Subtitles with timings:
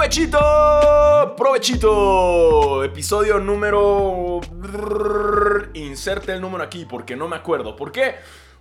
[0.00, 2.82] Provechito, provechito.
[2.84, 4.40] Episodio número...
[5.74, 7.76] Inserte el número aquí porque no me acuerdo.
[7.76, 8.14] ¿Por qué?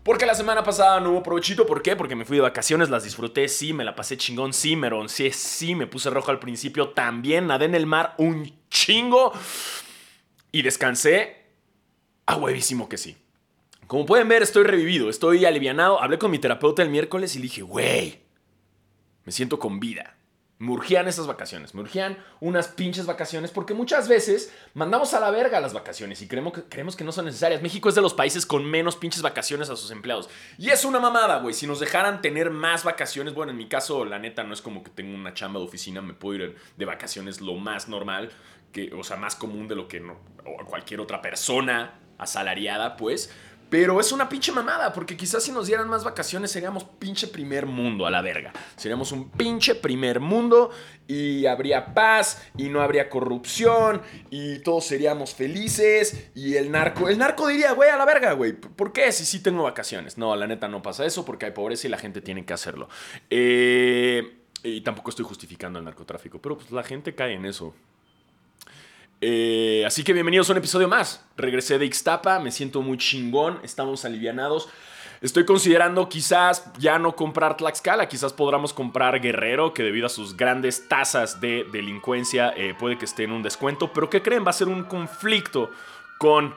[0.04, 1.66] Porque la semana pasada no hubo provechito.
[1.66, 1.96] ¿Por qué?
[1.96, 5.32] Porque me fui de vacaciones, las disfruté, sí, me la pasé chingón, sí, me roncé,
[5.32, 9.32] sí, me puse rojo al principio, también nadé en el mar un chingo
[10.52, 11.46] y descansé
[12.26, 13.16] a huevísimo que sí.
[13.88, 16.02] Como pueden ver, estoy revivido, estoy alivianado.
[16.02, 18.20] Hablé con mi terapeuta el miércoles y dije, güey,
[19.24, 20.18] me siento con vida.
[20.60, 25.32] Me urgían esas vacaciones, me urgían unas pinches vacaciones porque muchas veces mandamos a la
[25.32, 27.62] verga las vacaciones y creemos que, creemos que no son necesarias.
[27.62, 30.30] México es de los países con menos pinches vacaciones a sus empleados.
[30.58, 31.54] Y es una mamada, güey.
[31.54, 34.84] Si nos dejaran tener más vacaciones, bueno, en mi caso, la neta, no es como
[34.84, 38.30] que tengo una chamba de oficina, me puedo ir de vacaciones lo más normal,
[38.74, 43.34] que, o sea, más común de lo que no, o cualquier otra persona asalariada, pues.
[43.70, 47.66] Pero es una pinche mamada, porque quizás si nos dieran más vacaciones seríamos pinche primer
[47.66, 48.52] mundo a la verga.
[48.76, 50.72] Seríamos un pinche primer mundo
[51.08, 57.18] y habría paz y no habría corrupción y todos seríamos felices y el narco, el
[57.18, 58.54] narco diría, güey, a la verga, güey.
[58.54, 59.12] ¿Por qué?
[59.12, 60.18] Si sí tengo vacaciones.
[60.18, 62.90] No, la neta no pasa eso porque hay pobreza y la gente tiene que hacerlo.
[63.30, 67.74] Eh, y tampoco estoy justificando el narcotráfico, pero pues la gente cae en eso.
[69.22, 71.26] Eh, así que bienvenidos a un episodio más.
[71.36, 74.70] Regresé de Ixtapa, me siento muy chingón, estamos alivianados.
[75.22, 80.38] Estoy considerando quizás ya no comprar Tlaxcala, quizás podamos comprar Guerrero, que debido a sus
[80.38, 84.46] grandes tasas de delincuencia eh, puede que esté en un descuento, pero ¿qué creen?
[84.46, 85.70] Va a ser un conflicto
[86.18, 86.56] con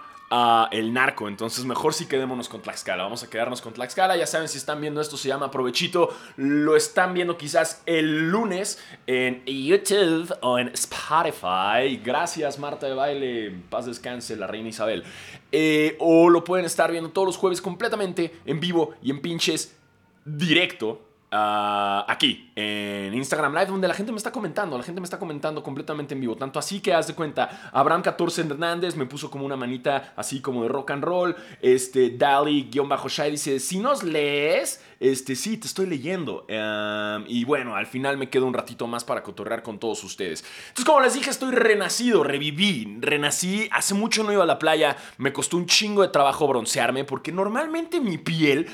[0.71, 1.29] el narco.
[1.29, 3.03] Entonces, mejor si quedémonos con Tlaxcala.
[3.03, 4.17] Vamos a quedarnos con Tlaxcala.
[4.17, 6.09] Ya saben, si están viendo esto, se llama Provechito.
[6.37, 12.01] Lo están viendo quizás el lunes en YouTube o en Spotify.
[12.03, 13.55] Gracias, Marta de Baile.
[13.69, 15.05] Paz descanse, la reina Isabel.
[15.51, 19.77] Eh, o lo pueden estar viendo todos los jueves completamente en vivo y en pinches
[20.25, 25.07] directo Ah, aquí, en Instagram Live, donde la gente me está comentando, la gente me
[25.07, 26.37] está comentando completamente en vivo.
[26.37, 30.43] Tanto así que haz de cuenta, Abraham 14 Hernández me puso como una manita así
[30.43, 31.35] como de rock and roll.
[31.63, 36.45] Este, Dali-Shai dice, si nos lees, este, sí, te estoy leyendo.
[37.27, 40.45] y bueno, al final me quedo un ratito más para cotorrear con todos ustedes.
[40.69, 43.71] Entonces, como les dije, estoy renacido, reviví, renací.
[43.73, 47.33] Hace mucho no iba a la playa, me costó un chingo de trabajo broncearme porque
[47.33, 48.69] normalmente mi piel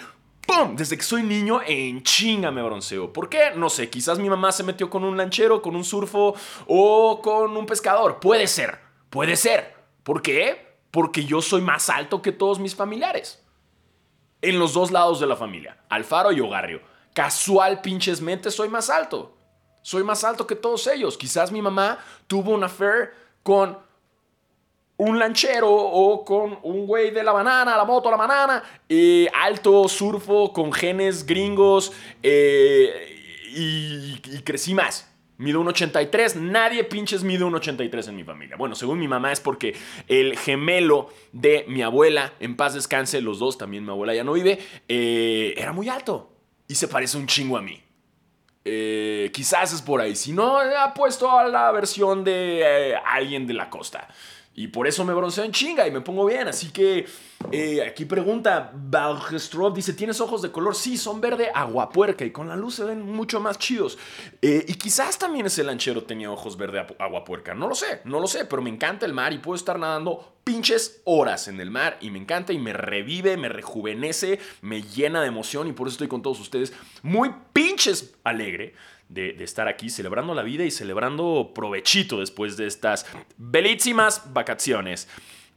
[0.49, 0.77] ¡Pum!
[0.77, 3.13] Desde que soy niño, en chinga me bronceo.
[3.13, 3.51] ¿Por qué?
[3.55, 6.35] No sé, quizás mi mamá se metió con un lanchero, con un surfo
[6.67, 8.19] o con un pescador.
[8.19, 8.79] Puede ser,
[9.11, 9.77] puede ser.
[10.03, 10.79] ¿Por qué?
[10.91, 13.45] Porque yo soy más alto que todos mis familiares.
[14.41, 16.81] En los dos lados de la familia, Alfaro y Ogarrio.
[17.13, 19.37] Casual pinchesmente soy más alto.
[19.83, 21.19] Soy más alto que todos ellos.
[21.19, 23.79] Quizás mi mamá tuvo un affair con
[24.99, 29.89] un lanchero o con un güey de la banana, la moto, la banana, eh, alto,
[29.89, 31.93] surfo, con genes gringos
[32.23, 35.07] eh, y, crecí más.
[35.37, 38.57] Mido un 83, nadie pinches mide un 83 en mi familia.
[38.57, 39.77] Bueno, según mi mamá es porque
[40.09, 44.33] el gemelo de mi abuela, en paz descanse, los dos, también mi abuela ya no
[44.33, 46.33] vive, eh, era muy alto
[46.67, 47.81] y se parece un chingo a mí.
[49.33, 50.17] quizás es por ahí.
[50.17, 54.09] Si no, ha puesto a la versión de alguien de la costa.
[54.59, 56.49] Y por eso me bronceo en chinga y me pongo bien.
[56.49, 57.07] Así que
[57.53, 60.75] eh, aquí pregunta, Balgestrov dice, ¿tienes ojos de color?
[60.75, 63.97] Sí, son verde aguapuerca y con la luz se ven mucho más chidos.
[64.43, 67.55] Eh, y quizás también ese lanchero tenía ojos verde aguapuerca.
[67.55, 70.39] No lo sé, no lo sé, pero me encanta el mar y puedo estar nadando
[70.43, 75.21] pinches horas en el mar y me encanta y me revive, me rejuvenece, me llena
[75.21, 78.75] de emoción y por eso estoy con todos ustedes muy pinches alegre
[79.09, 85.09] de, estar aquí celebrando la vida y celebrando provechito después de estas belísimas vacaciones.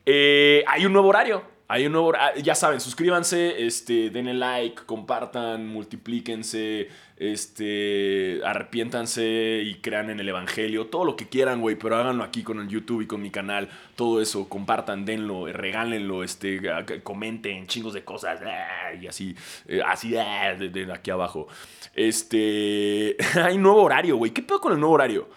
[0.05, 1.50] Eh, hay un nuevo horario.
[1.71, 2.11] Hay un nuevo,
[2.43, 10.87] ya saben, suscríbanse, este, denle like, compartan, multiplíquense, este, arrepiéntanse y crean en el evangelio,
[10.87, 13.69] todo lo que quieran, güey, pero háganlo aquí con el YouTube y con mi canal,
[13.95, 16.59] todo eso, compartan, denlo, regálenlo, este,
[17.03, 19.33] comenten chingos de cosas ah, y así,
[19.65, 21.47] eh, así ah, de, aquí abajo.
[21.95, 25.29] Este, hay nuevo horario, güey, ¿qué pedo con el nuevo horario?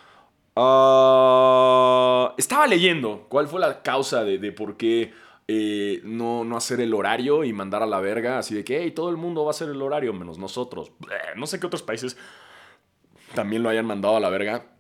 [0.57, 6.81] Ah, estaba leyendo cuál fue la causa de, de por qué eh, no, no hacer
[6.81, 9.51] el horario y mandar a la verga, así de que todo el mundo va a
[9.51, 10.93] hacer el horario, menos nosotros.
[11.37, 12.17] No sé qué otros países
[13.35, 14.71] también lo hayan mandado a la verga.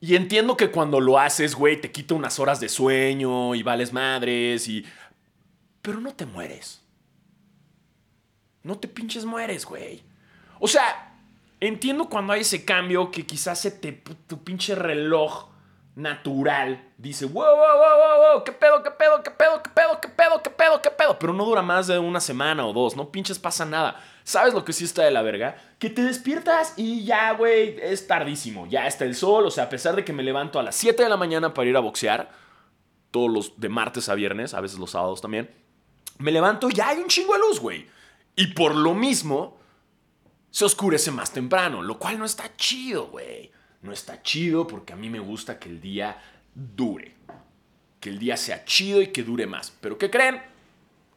[0.00, 3.92] Y entiendo que cuando lo haces, güey, te quita unas horas de sueño y vales
[3.92, 4.84] madres y...
[5.80, 6.82] Pero no te mueres.
[8.62, 10.02] No te pinches mueres, güey.
[10.58, 11.20] O sea,
[11.60, 15.53] entiendo cuando hay ese cambio que quizás se te, tu pinche reloj
[15.96, 20.00] natural dice, wow, wow, wow, wow, wow, qué pedo, qué pedo, qué pedo, qué pedo,
[20.00, 22.96] qué pedo, qué pedo, qué pedo, pero no dura más de una semana o dos,
[22.96, 24.02] no pinches pasa nada.
[24.24, 25.56] ¿Sabes lo que sí está de la verga?
[25.78, 29.68] Que te despiertas y ya, güey, es tardísimo, ya está el sol, o sea, a
[29.68, 32.30] pesar de que me levanto a las 7 de la mañana para ir a boxear,
[33.10, 35.54] todos los de martes a viernes, a veces los sábados también,
[36.18, 37.86] me levanto y ya hay un chingo de luz, güey.
[38.34, 39.58] Y por lo mismo,
[40.50, 43.52] se oscurece más temprano, lo cual no está chido, güey.
[43.84, 46.16] No está chido porque a mí me gusta que el día
[46.54, 47.12] dure.
[48.00, 49.74] Que el día sea chido y que dure más.
[49.82, 50.40] Pero ¿qué creen?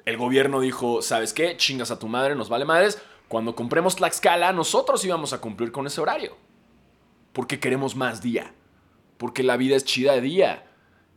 [0.03, 1.55] El gobierno dijo, ¿sabes qué?
[1.55, 3.01] Chingas a tu madre, nos vale madres.
[3.29, 6.35] Cuando compremos Tlaxcala, nosotros íbamos a cumplir con ese horario.
[7.31, 8.53] Porque queremos más día.
[9.17, 10.67] Porque la vida es chida de día.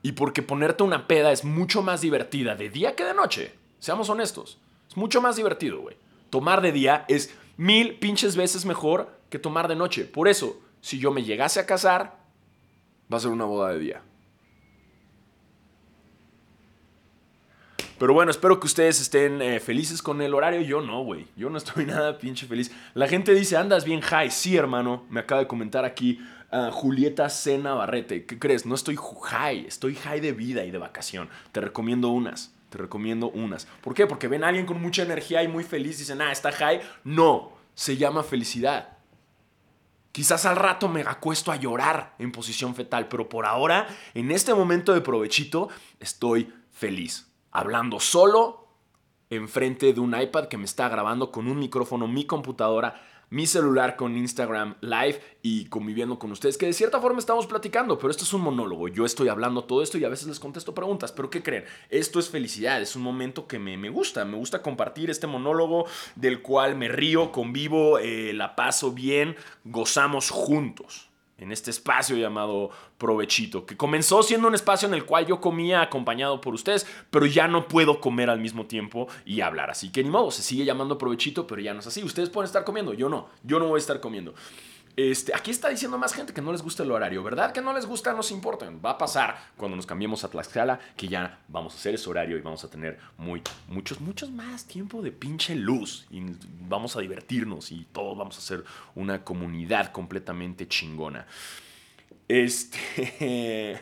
[0.03, 3.55] Y porque ponerte una peda es mucho más divertida de día que de noche.
[3.81, 4.58] Seamos honestos.
[4.88, 5.96] Es mucho más divertido, güey.
[6.31, 10.05] Tomar de día es mil pinches veces mejor que tomar de noche.
[10.05, 12.19] Por eso, si yo me llegase a casar,
[13.12, 14.03] va a ser una boda de día.
[18.00, 20.62] Pero bueno, espero que ustedes estén eh, felices con el horario.
[20.62, 21.27] Yo no, güey.
[21.37, 22.71] Yo no estoy nada pinche feliz.
[22.94, 24.31] La gente dice, andas bien high.
[24.31, 25.05] Sí, hermano.
[25.11, 26.19] Me acaba de comentar aquí
[26.50, 28.25] uh, Julieta Sena Barrete.
[28.25, 28.65] ¿Qué crees?
[28.65, 29.67] No estoy high.
[29.67, 31.29] Estoy high de vida y de vacación.
[31.53, 32.55] Te recomiendo unas.
[32.71, 33.67] Te recomiendo unas.
[33.82, 34.06] ¿Por qué?
[34.06, 35.99] Porque ven a alguien con mucha energía y muy feliz.
[35.99, 36.81] Dicen, ah, está high.
[37.05, 37.53] No.
[37.75, 38.97] Se llama felicidad.
[40.12, 44.52] Quizás al rato me acuesto a llorar en posición fetal, pero por ahora, en este
[44.54, 45.68] momento de provechito,
[46.00, 47.30] estoy feliz.
[47.52, 48.66] Hablando solo,
[49.30, 53.00] enfrente de un iPad que me está grabando con un micrófono, mi computadora,
[53.31, 57.99] mi celular con Instagram Live y conviviendo con ustedes, que de cierta forma estamos platicando,
[57.99, 58.88] pero esto es un monólogo.
[58.88, 61.65] Yo estoy hablando todo esto y a veces les contesto preguntas, pero ¿qué creen?
[61.88, 65.87] Esto es felicidad, es un momento que me, me gusta, me gusta compartir este monólogo
[66.17, 71.09] del cual me río, convivo, eh, la paso bien, gozamos juntos
[71.40, 75.82] en este espacio llamado Provechito, que comenzó siendo un espacio en el cual yo comía
[75.82, 79.70] acompañado por ustedes, pero ya no puedo comer al mismo tiempo y hablar.
[79.70, 82.04] Así que ni modo, se sigue llamando Provechito, pero ya no es así.
[82.04, 84.34] Ustedes pueden estar comiendo, yo no, yo no voy a estar comiendo.
[84.96, 87.52] Este, aquí está diciendo más gente que no les gusta el horario, ¿verdad?
[87.52, 88.70] Que no les gusta, no se importa.
[88.84, 92.37] Va a pasar cuando nos cambiemos a Tlaxcala que ya vamos a hacer ese horario
[92.37, 96.06] y vamos a tener muy, muchos, muchos más tiempo de pinche luz.
[96.10, 96.22] Y
[96.69, 98.64] vamos a divertirnos y todos vamos a ser
[98.94, 101.26] una comunidad completamente chingona.
[102.28, 103.81] Este.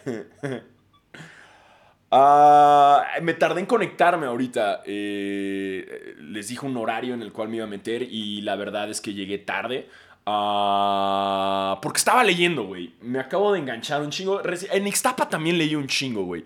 [2.11, 4.83] Uh, me tardé en conectarme ahorita.
[4.87, 8.89] Eh, les dije un horario en el cual me iba a meter y la verdad
[8.91, 9.89] es que llegué tarde.
[10.31, 12.93] Ah, porque estaba leyendo, güey.
[13.01, 14.43] Me acabo de enganchar un chingo.
[14.45, 16.45] En Ixtapa también leí un chingo, güey.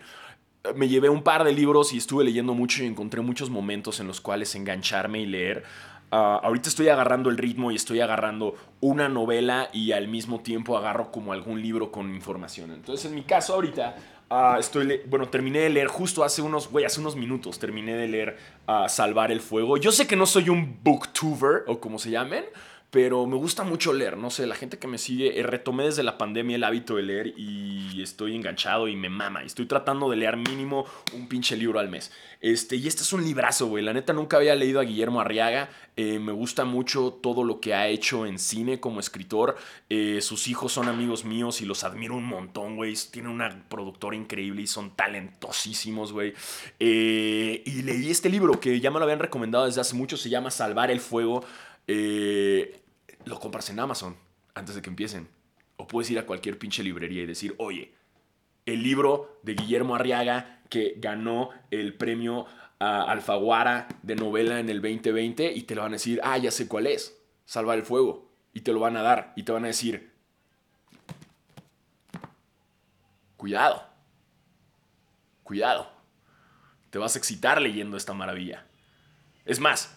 [0.77, 4.07] Me llevé un par de libros y estuve leyendo mucho y encontré muchos momentos en
[4.07, 5.65] los cuales engancharme y leer.
[6.13, 10.77] Ah, ahorita estoy agarrando el ritmo y estoy agarrando una novela y al mismo tiempo
[10.79, 12.71] agarro como algún libro con información.
[12.71, 13.97] Entonces, en mi caso, ahorita
[14.31, 18.07] uh, estoy, bueno, terminé de leer justo hace unos, güey, hace unos minutos terminé de
[18.07, 18.39] leer
[18.87, 19.77] Salvar el Fuego.
[19.77, 22.45] Yo sé que no soy un booktuber o como se llamen,
[22.93, 26.03] pero me gusta mucho leer, no sé, la gente que me sigue, eh, retomé desde
[26.03, 30.11] la pandemia el hábito de leer y estoy enganchado y me mama, y estoy tratando
[30.11, 30.85] de leer mínimo
[31.15, 32.13] un pinche libro al mes.
[32.43, 35.71] Este, y este es un librazo, güey, la neta nunca había leído a Guillermo Arriaga,
[35.97, 39.57] eh, me gusta mucho todo lo que ha hecho en cine como escritor,
[39.89, 44.17] eh, sus hijos son amigos míos y los admiro un montón, güey, tiene una productora
[44.17, 46.35] increíble y son talentosísimos, güey.
[46.79, 50.51] y leí este libro que ya me lo habían recomendado desde hace mucho, se llama
[50.51, 51.43] Salvar el Fuego.
[53.25, 54.17] Lo compras en Amazon
[54.55, 55.29] antes de que empiecen.
[55.77, 57.95] O puedes ir a cualquier pinche librería y decir, oye,
[58.67, 62.47] el libro de Guillermo Arriaga que ganó el premio
[62.79, 66.51] a Alfaguara de novela en el 2020 y te lo van a decir, ah, ya
[66.51, 68.31] sé cuál es, Salvar el Fuego.
[68.53, 70.13] Y te lo van a dar y te van a decir,
[73.37, 73.87] cuidado,
[75.43, 75.91] cuidado,
[76.91, 78.67] te vas a excitar leyendo esta maravilla.
[79.45, 79.97] Es más,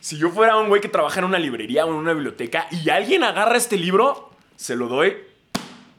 [0.00, 2.88] si yo fuera un güey que trabaja en una librería o en una biblioteca y
[2.88, 5.16] alguien agarra este libro, se lo doy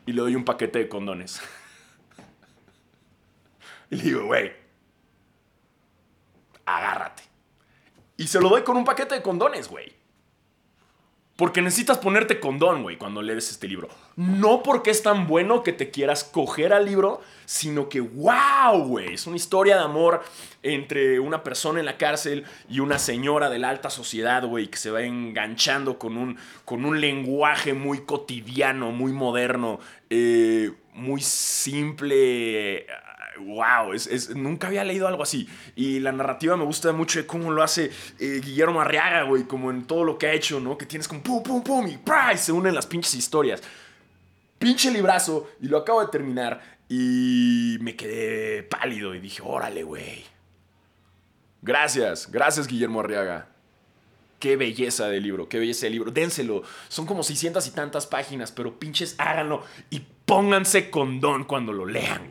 [0.05, 1.41] y le doy un paquete de condones.
[3.91, 4.51] y le digo, güey,
[6.65, 7.24] agárrate.
[8.17, 10.00] Y se lo doy con un paquete de condones, güey.
[11.41, 13.89] Porque necesitas ponerte condón, güey, cuando lees este libro.
[14.15, 19.15] No porque es tan bueno que te quieras coger al libro, sino que, wow, güey,
[19.15, 20.21] es una historia de amor
[20.62, 24.77] entre una persona en la cárcel y una señora de la alta sociedad, güey, que
[24.77, 29.79] se va enganchando con un, con un lenguaje muy cotidiano, muy moderno,
[30.12, 32.86] eh, muy simple
[33.39, 35.47] wow, es, nunca había leído algo así.
[35.75, 39.71] Y la narrativa me gusta mucho de cómo lo hace eh, Guillermo Arriaga, güey, como
[39.71, 40.77] en todo lo que ha hecho, ¿no?
[40.77, 42.00] Que tienes como pum, pum, pum y,
[42.38, 43.61] se unen las pinches historias.
[44.59, 45.50] Pinche librazo.
[45.61, 46.61] Y lo acabo de terminar.
[46.89, 50.25] Y me quedé pálido y dije, órale, güey.
[51.61, 53.47] Gracias, gracias Guillermo Arriaga.
[54.39, 56.09] Qué belleza de libro, qué belleza de libro.
[56.09, 56.63] Dénselo.
[56.88, 62.30] Son como 600 y tantas páginas, pero pinches háganlo y pónganse condón cuando lo lean.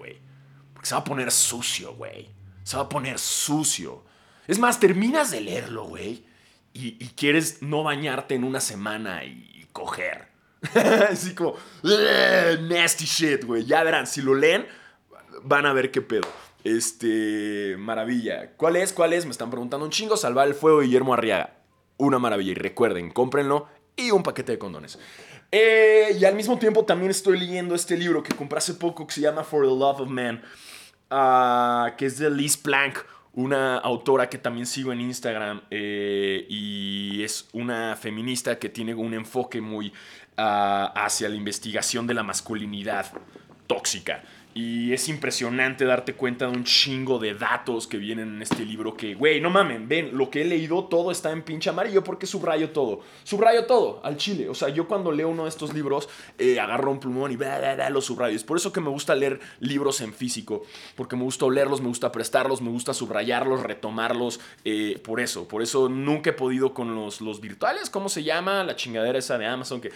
[0.81, 2.31] Porque se va a poner sucio, güey.
[2.63, 4.03] Se va a poner sucio.
[4.49, 6.25] Es más, terminas de leerlo, güey.
[6.73, 10.29] Y, quieres no bañarte en una semana y, coger.
[11.11, 13.67] Así como, nasty shit, güey.
[13.67, 14.67] Ya verán, si lo leen,
[15.43, 16.27] van a ver qué pedo.
[16.65, 18.53] Este, maravilla.
[18.57, 18.95] ¿Cuál es?
[18.95, 19.27] ¿Cuál es?
[19.27, 20.17] Me están preguntando un chingo.
[20.17, 21.61] Salvar el fuego, Guillermo Arriaga
[21.99, 22.53] una maravilla.
[22.53, 24.99] Y recuerden, cómprenlo y un paquete de condones.
[25.53, 29.15] Eh, y al mismo tiempo también estoy leyendo este libro que compré hace poco que
[29.15, 30.43] se llama For the Love of Man,
[31.11, 32.99] ah, que es de Liz Plank,
[33.35, 39.15] una autora que también sigo en Instagram eh, y es una feminista que tiene un
[39.15, 39.93] enfoque muy
[40.37, 43.07] ah, hacia la investigación de la masculinidad
[43.67, 44.23] tóxica.
[44.53, 48.97] Y es impresionante darte cuenta de un chingo de datos que vienen en este libro
[48.97, 52.27] que, güey, no mamen, ven, lo que he leído todo está en pinche amarillo porque
[52.27, 53.01] subrayo todo.
[53.23, 54.49] Subrayo todo al chile.
[54.49, 57.89] O sea, yo cuando leo uno de estos libros eh, agarro un plumón y bla,
[57.91, 58.35] los subrayo.
[58.35, 60.65] Es por eso que me gusta leer libros en físico.
[60.97, 64.41] Porque me gusta leerlos, me gusta prestarlos, me gusta subrayarlos, retomarlos.
[64.65, 67.89] Eh, por eso, por eso nunca he podido con los, los virtuales.
[67.89, 68.65] ¿Cómo se llama?
[68.65, 69.93] La chingadera esa de Amazon que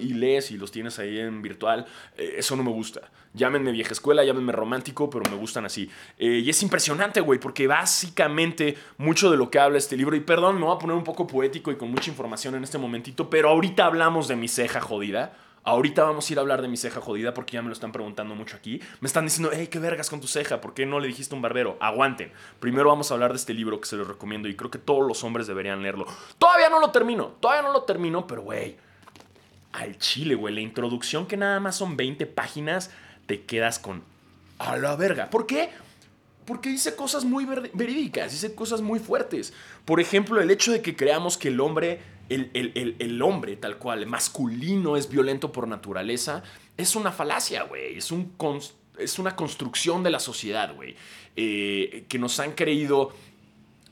[0.00, 1.86] y lees y los tienes ahí en virtual.
[2.16, 3.10] Eh, eso no me gusta.
[3.34, 5.88] Llámenme vieja escuela, llámenme romántico, pero me gustan así.
[6.18, 10.20] Eh, y es impresionante, güey, porque básicamente mucho de lo que habla este libro, y
[10.20, 13.30] perdón, me voy a poner un poco poético y con mucha información en este momentito,
[13.30, 15.34] pero ahorita hablamos de mi ceja jodida.
[15.64, 17.92] Ahorita vamos a ir a hablar de mi ceja jodida porque ya me lo están
[17.92, 18.80] preguntando mucho aquí.
[19.00, 21.40] Me están diciendo, hey, qué vergas con tu ceja, ¿por qué no le dijiste un
[21.40, 21.76] barbero?
[21.80, 22.32] Aguanten.
[22.58, 25.06] Primero vamos a hablar de este libro que se los recomiendo y creo que todos
[25.06, 26.06] los hombres deberían leerlo.
[26.36, 28.76] Todavía no lo termino, todavía no lo termino, pero güey,
[29.72, 32.90] al chile, güey, la introducción que nada más son 20 páginas
[33.26, 34.02] te quedas con
[34.58, 35.28] a la verga.
[35.30, 35.70] ¿Por qué?
[36.44, 39.52] Porque dice cosas muy verídicas, dice cosas muy fuertes.
[39.84, 44.96] Por ejemplo, el hecho de que creamos que el hombre, el, hombre tal cual, masculino,
[44.96, 46.42] es violento por naturaleza,
[46.76, 47.96] es una falacia, güey.
[47.96, 48.32] Es, un
[48.98, 50.96] es una construcción de la sociedad, güey.
[51.36, 53.12] Eh, que nos han creído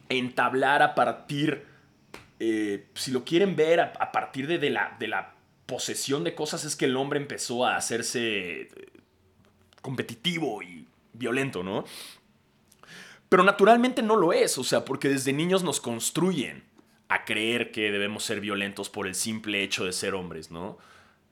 [0.08, 1.64] entablar a partir,
[2.40, 5.34] eh, si lo quieren ver, a, partir de, la, de la
[5.66, 8.68] posesión de cosas, es que el hombre empezó a hacerse
[9.80, 11.84] competitivo y violento, ¿no?
[13.28, 16.64] Pero naturalmente no lo es, o sea, porque desde niños nos construyen
[17.08, 20.78] a creer que debemos ser violentos por el simple hecho de ser hombres, ¿no?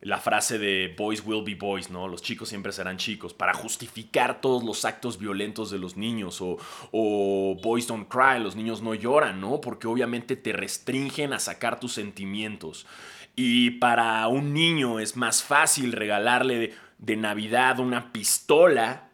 [0.00, 2.07] La frase de boys will be boys, ¿no?
[2.07, 7.59] Los chicos siempre serán chicos, para justificar todos los actos violentos de los niños, o,
[7.61, 9.61] boys don't cry, los niños no lloran, ¿no?
[9.61, 12.87] Porque obviamente te restringen a sacar tus sentimientos.
[13.35, 19.09] Y para un niño es más fácil regalarle de Navidad una pistola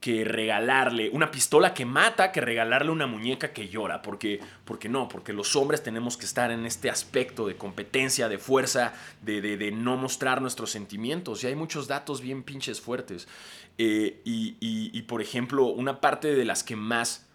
[0.00, 4.00] que regalarle una pistola que mata, que regalarle una muñeca que llora.
[4.00, 8.38] Porque, porque no, porque los hombres tenemos que estar en este aspecto de competencia, de
[8.38, 11.44] fuerza, de, de, no mostrar nuestros sentimientos.
[11.44, 13.28] Y hay muchos datos bien pinches fuertes.
[13.76, 17.28] Eh, y, y, por ejemplo, una parte de las que más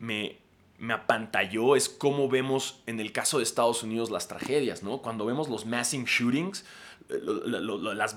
[0.00, 0.38] me,
[0.78, 5.02] me apantalló es cómo vemos en el caso de Estados Unidos las tragedias, ¿no?
[5.02, 6.64] Cuando vemos los massing shootings
[7.08, 8.16] las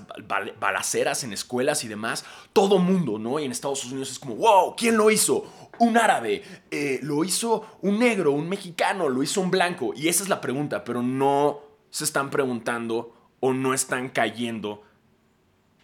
[0.60, 3.38] balaceras en escuelas y demás, todo mundo, ¿no?
[3.38, 5.50] Y en Estados Unidos es como, wow, ¿quién lo hizo?
[5.78, 9.92] Un árabe, eh, lo hizo un negro, un mexicano, lo hizo un blanco.
[9.96, 14.82] Y esa es la pregunta, pero no se están preguntando o no están cayendo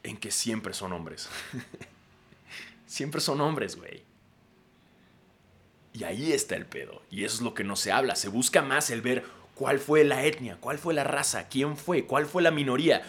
[0.03, 1.29] en que siempre son hombres.
[2.87, 4.05] siempre son hombres, güey.
[5.93, 7.03] Y ahí está el pedo.
[7.11, 8.15] Y eso es lo que no se habla.
[8.15, 9.25] Se busca más el ver,
[9.59, 13.03] cuál fue la etnia, cuál fue la raza, quién fue, cuál fue la minoría.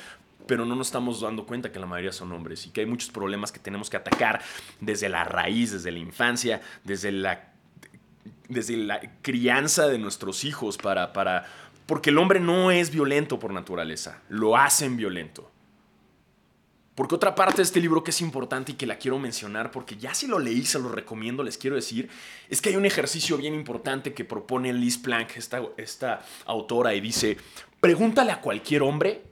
[0.47, 3.11] Pero no nos estamos dando cuenta que la mayoría son hombres y que hay muchos
[3.11, 4.41] problemas que tenemos que atacar
[4.81, 7.53] desde la raíz, desde la infancia, desde la,
[8.47, 11.45] desde la crianza de nuestros hijos para, para...
[11.85, 15.51] Porque el hombre no es violento por naturaleza, lo hacen violento.
[16.99, 19.95] Porque otra parte de este libro que es importante y que la quiero mencionar, porque
[19.95, 22.09] ya si lo leí, se lo recomiendo, les quiero decir,
[22.49, 26.99] es que hay un ejercicio bien importante que propone Liz Plank, esta, esta autora, y
[26.99, 27.37] dice,
[27.79, 29.23] pregúntale a cualquier hombre,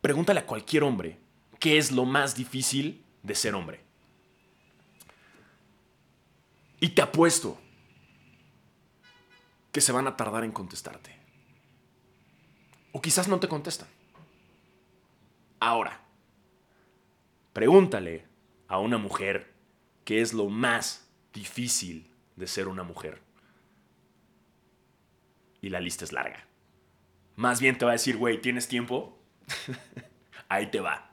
[0.00, 1.20] pregúntale a cualquier hombre,
[1.60, 3.84] ¿qué es lo más difícil de ser hombre?
[6.80, 7.60] Y te apuesto
[9.70, 11.14] que se van a tardar en contestarte.
[12.90, 13.86] O quizás no te contestan.
[15.60, 16.09] Ahora,
[17.52, 18.26] Pregúntale
[18.68, 19.52] a una mujer
[20.04, 23.20] qué es lo más difícil de ser una mujer.
[25.60, 26.46] Y la lista es larga.
[27.36, 29.18] Más bien te va a decir, güey, ¿tienes tiempo?
[30.48, 31.10] Ahí te va.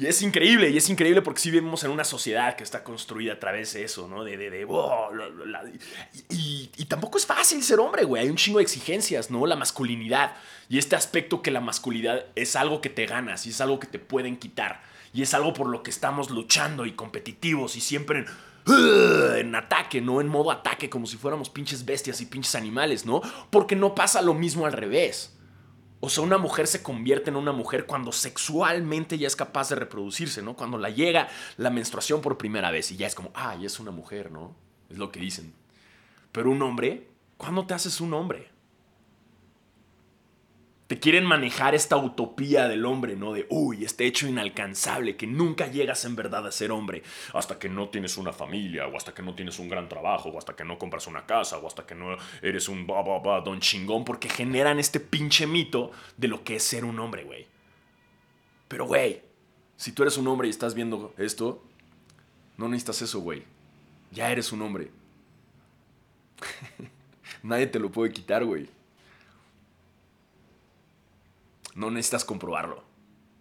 [0.00, 3.34] Y es increíble, y es increíble porque sí vivimos en una sociedad que está construida
[3.34, 4.24] a través de eso, ¿no?
[4.24, 5.10] De, de, de oh,
[6.30, 8.22] y, y, tampoco es fácil ser hombre, güey.
[8.22, 9.46] Hay un chingo de exigencias, ¿no?
[9.46, 10.34] La masculinidad.
[10.68, 13.86] Y este aspecto que la masculinidad es algo que te ganas y es algo que
[13.86, 14.82] te pueden quitar.
[15.12, 20.00] Y es algo por lo que estamos luchando y competitivos y siempre en, en ataque,
[20.00, 20.22] ¿no?
[20.22, 23.20] En modo ataque, como si fuéramos pinches bestias y pinches animales, ¿no?
[23.50, 25.34] Porque no pasa lo mismo al revés.
[26.04, 29.76] O sea, una mujer se convierte en una mujer cuando sexualmente ya es capaz de
[29.76, 30.56] reproducirse, ¿no?
[30.56, 31.28] Cuando la llega
[31.58, 34.52] la menstruación por primera vez y ya es como, ah, ya es una mujer, ¿no?
[34.90, 35.54] Es lo que dicen.
[36.32, 38.50] Pero un hombre, ¿cuándo te haces un hombre?
[40.92, 43.32] Te quieren manejar esta utopía del hombre, ¿no?
[43.32, 47.70] De, uy, este hecho inalcanzable, que nunca llegas en verdad a ser hombre, hasta que
[47.70, 50.66] no tienes una familia, o hasta que no tienes un gran trabajo, o hasta que
[50.66, 54.04] no compras una casa, o hasta que no eres un ba, ba, ba, don chingón,
[54.04, 57.46] porque generan este pinche mito de lo que es ser un hombre, güey.
[58.68, 59.22] Pero, güey,
[59.78, 61.64] si tú eres un hombre y estás viendo esto,
[62.58, 63.44] no necesitas eso, güey.
[64.10, 64.90] Ya eres un hombre.
[67.42, 68.68] Nadie te lo puede quitar, güey.
[71.74, 72.84] No necesitas comprobarlo.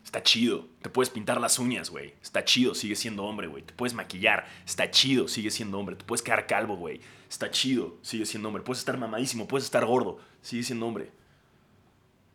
[0.04, 0.68] Está chido.
[0.82, 2.16] Te puedes pintar las uñas, güey.
[2.22, 3.64] Está chido, sigue siendo hombre, güey.
[3.64, 4.46] Te puedes maquillar.
[4.66, 5.96] Está chido, sigue siendo hombre.
[5.96, 7.02] Te puedes quedar calvo, güey.
[7.30, 8.64] Está chido, sigue siendo hombre.
[8.64, 10.20] Puedes estar mamadísimo, puedes estar gordo.
[10.42, 11.12] Sigue siendo hombre.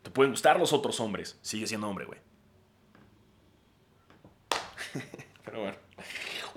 [0.03, 1.39] Te pueden gustar los otros hombres.
[1.43, 2.21] Sigue siendo hombre, güey.
[5.45, 5.77] Pero bueno.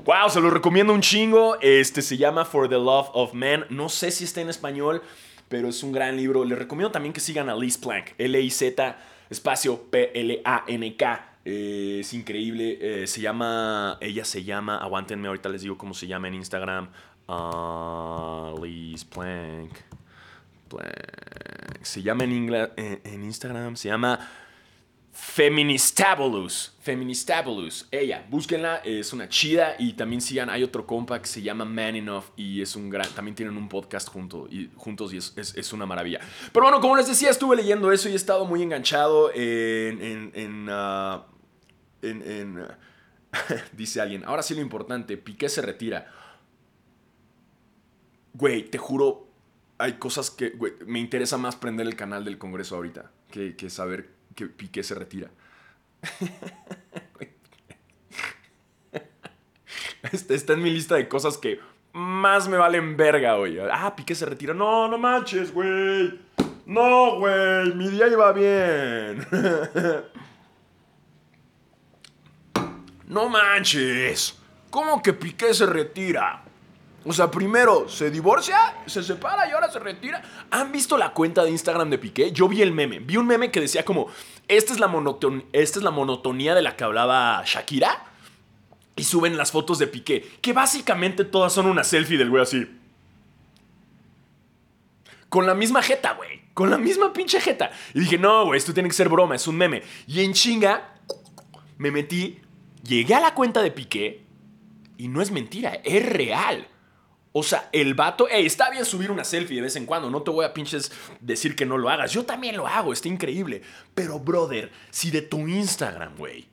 [0.05, 1.57] Wow, se lo recomiendo un chingo.
[1.59, 3.65] Este se llama For the Love of Men.
[3.69, 5.01] No sé si está en español,
[5.49, 6.45] pero es un gran libro.
[6.45, 8.11] Les recomiendo también que sigan a Liz Plank.
[8.17, 8.97] L-I-Z
[9.29, 11.25] espacio P-L-A-N-K.
[11.45, 12.77] Eh, es increíble.
[12.81, 13.97] Eh, se llama.
[14.01, 14.77] Ella se llama.
[14.77, 16.89] Aguántenme, ahorita les digo cómo se llama en Instagram.
[17.27, 19.71] Uh, Liz Plank.
[21.81, 23.75] Se llama en, en, en Instagram.
[23.75, 24.19] Se llama
[25.11, 26.75] Feministabulous.
[26.81, 27.87] Feministabulous.
[27.91, 29.75] Ella, búsquenla, es una chida.
[29.79, 32.25] Y también sigan, hay otro compa que se llama Man Enough.
[32.35, 33.07] Y es un gran.
[33.09, 36.19] También tienen un podcast junto, y, juntos y es, una maravilla.
[36.53, 40.01] Pero bueno, como les decía, estuve leyendo eso y he estado muy enganchado en.
[40.01, 41.23] en, en, uh,
[42.01, 42.67] en
[43.73, 44.23] dice alguien.
[44.25, 46.11] Ahora sí lo importante: Piqué se retira.
[48.33, 49.27] Güey, te juro,
[49.77, 50.53] hay cosas que.
[50.85, 54.95] me interesa más prender el canal del Congreso ahorita que, que saber que Piqué se
[54.95, 55.29] retira.
[60.11, 61.59] Este está en mi lista de cosas que
[61.93, 63.59] más me valen verga hoy.
[63.59, 64.53] Ah, Piqué se retira.
[64.53, 66.19] No, no manches, güey.
[66.65, 67.73] No, güey.
[67.75, 69.27] Mi día iba bien.
[73.07, 74.39] no manches.
[74.69, 76.43] ¿Cómo que Piqué se retira?
[77.05, 80.21] O sea, primero se divorcia, se separa y ahora se retira.
[80.51, 82.31] ¿Han visto la cuenta de Instagram de Piqué?
[82.31, 82.99] Yo vi el meme.
[82.99, 84.07] Vi un meme que decía como,
[84.47, 84.91] esta es la,
[85.53, 88.05] esta es la monotonía de la que hablaba Shakira.
[88.97, 92.67] Y suben las fotos de Piqué, que básicamente todas son una selfie del güey así.
[95.29, 96.41] Con la misma jeta, güey.
[96.53, 97.71] Con la misma pinche jeta.
[97.93, 99.83] Y dije, no, güey, esto tiene que ser broma, es un meme.
[100.05, 100.95] Y en chinga,
[101.77, 102.41] me metí,
[102.83, 104.25] llegué a la cuenta de Piqué
[104.97, 106.67] y no es mentira, es real.
[107.31, 110.23] O sea, el vato, hey, está bien subir una selfie de vez en cuando, no
[110.23, 113.61] te voy a pinches decir que no lo hagas, yo también lo hago, está increíble.
[113.93, 116.47] Pero, brother, si de tu Instagram, güey,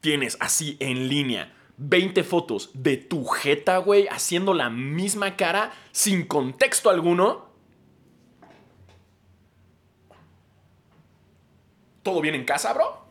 [0.00, 6.26] tienes así en línea 20 fotos de tu jeta, güey, haciendo la misma cara sin
[6.26, 7.48] contexto alguno,
[12.02, 13.07] ¿todo bien en casa, bro?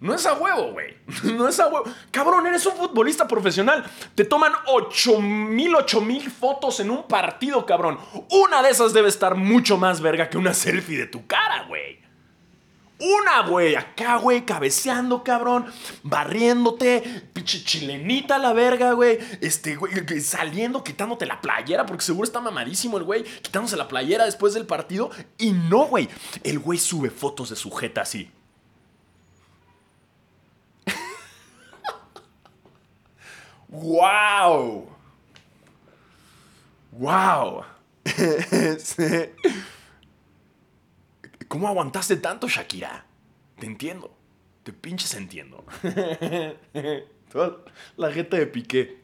[0.00, 0.96] No es a huevo, güey.
[1.24, 1.84] No es a huevo.
[2.10, 3.84] Cabrón, eres un futbolista profesional.
[4.14, 7.98] Te toman 8 mil, 8 mil fotos en un partido, cabrón.
[8.30, 11.98] Una de esas debe estar mucho más verga que una selfie de tu cara, güey.
[13.00, 13.76] Una, güey.
[13.76, 15.66] Acá, güey, cabeceando, cabrón.
[16.02, 17.22] Barriéndote.
[17.32, 19.18] Pinche chilenita la verga, güey.
[19.40, 23.24] Este, güey, saliendo, quitándote la playera, porque seguro está mamadísimo el güey.
[23.24, 25.10] Quitándose la playera después del partido.
[25.38, 26.08] Y no, güey.
[26.42, 28.30] El güey sube fotos de sujeta así.
[33.68, 34.88] ¡Wow!
[36.92, 37.64] ¡Wow!
[41.48, 43.04] ¿Cómo aguantaste tanto, Shakira?
[43.58, 44.14] Te entiendo.
[44.62, 45.64] Te pinches entiendo.
[47.32, 47.58] Toda
[47.96, 48.98] la gente de Piqué.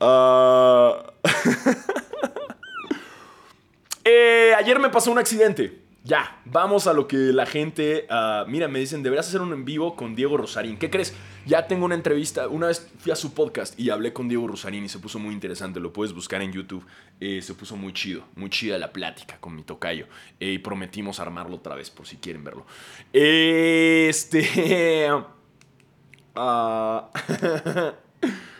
[0.00, 0.92] uh...
[4.04, 5.81] eh, ayer me pasó un accidente.
[6.04, 8.06] Ya, vamos a lo que la gente.
[8.10, 10.76] ah, mira, me dicen, deberás hacer un en vivo con Diego Rosarín.
[10.76, 11.14] ¿Qué crees?
[11.46, 12.48] Ya tengo una entrevista.
[12.48, 15.32] Una vez fui a su podcast y hablé con Diego Rosarín y se puso muy
[15.32, 15.78] interesante.
[15.78, 16.84] Lo puedes buscar en YouTube.
[17.20, 18.24] Eh, se puso muy chido.
[18.34, 20.06] Muy chida la plática con mi tocayo.
[20.40, 22.66] Eh, y prometimos armarlo otra vez por si quieren verlo.
[23.12, 25.08] Este.
[26.34, 27.10] ah,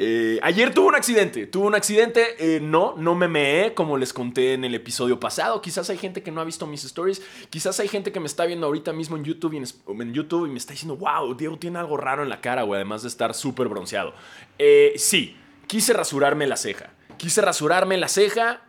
[0.00, 4.12] Eh, ayer tuvo un accidente, tuvo un accidente, eh, no, no me meé como les
[4.12, 7.80] conté en el episodio pasado, quizás hay gente que no ha visto mis stories, quizás
[7.80, 10.58] hay gente que me está viendo ahorita mismo en YouTube y, en, YouTube y me
[10.58, 13.66] está diciendo, wow, Diego tiene algo raro en la cara, güey, además de estar súper
[13.66, 14.14] bronceado.
[14.60, 18.68] Eh, sí, quise rasurarme la ceja, quise rasurarme la ceja,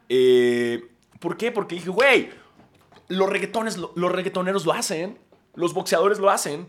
[1.19, 1.51] ¿por qué?
[1.51, 2.31] Porque dije, güey,
[3.07, 3.29] los,
[3.95, 5.19] los reggaetoneros lo hacen,
[5.53, 6.67] los boxeadores lo hacen,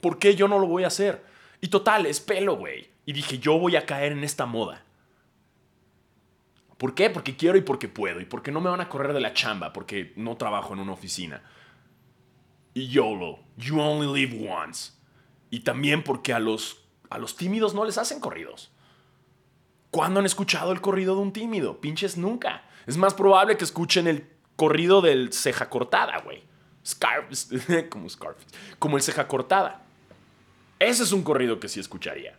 [0.00, 1.29] ¿por qué yo no lo voy a hacer?
[1.60, 2.88] Y total, es pelo, güey.
[3.06, 4.84] Y dije, yo voy a caer en esta moda.
[6.78, 7.10] ¿Por qué?
[7.10, 8.20] Porque quiero y porque puedo.
[8.20, 10.92] Y porque no me van a correr de la chamba, porque no trabajo en una
[10.92, 11.42] oficina.
[12.72, 14.92] Y YOLO, you only live once.
[15.50, 18.72] Y también porque a los, a los tímidos no les hacen corridos.
[19.90, 21.80] ¿Cuándo han escuchado el corrido de un tímido?
[21.80, 22.64] Pinches nunca.
[22.86, 26.44] Es más probable que escuchen el corrido del ceja cortada, güey.
[26.86, 27.28] Scarf,
[27.90, 28.46] como Scarface.
[28.78, 29.84] Como el ceja cortada.
[30.80, 32.36] Ese es un corrido que sí escucharía.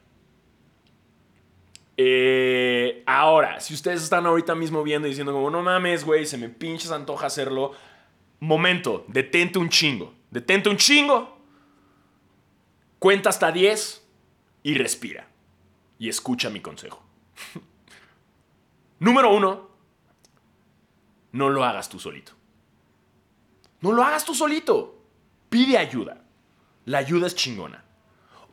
[1.96, 6.40] Eh, ahora, si ustedes están ahorita mismo viendo y diciendo como, no mames, güey, se
[6.40, 7.74] me pinches antoja hacerlo.
[8.40, 10.16] Momento, detente un chingo.
[10.32, 11.38] Detente un chingo.
[12.98, 14.04] Cuenta hasta 10
[14.64, 15.28] y respira.
[16.00, 17.04] Y escucha mi consejo.
[19.00, 19.70] Número uno,
[21.32, 22.32] no lo hagas tú solito.
[23.82, 25.00] No lo hagas tú solito.
[25.52, 26.24] Pide ayuda.
[26.86, 27.86] La ayuda es chingona.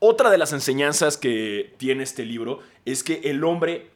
[0.01, 3.91] Otra de las enseñanzas que tiene este libro es que el hombre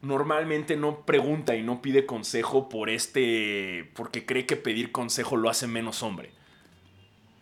[0.00, 3.90] normalmente no pregunta y no pide consejo por este.
[3.94, 6.30] porque cree que pedir consejo lo hace menos hombre.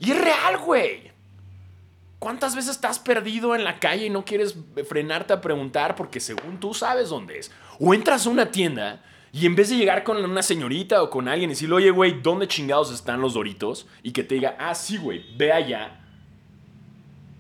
[0.01, 1.13] Y es real, güey.
[2.19, 4.57] ¿Cuántas veces estás perdido en la calle y no quieres
[4.89, 7.53] frenarte a preguntar porque según tú sabes dónde es?
[7.79, 11.29] O entras a una tienda y en vez de llegar con una señorita o con
[11.29, 13.87] alguien y decirle, oye, güey, ¿dónde chingados están los doritos?
[14.03, 16.06] Y que te diga, ah, sí, güey, ve allá